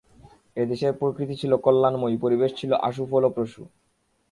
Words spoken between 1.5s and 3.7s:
কল্যাণময়ী, পরিবেশ ছিল আশু ফলপ্রসূ।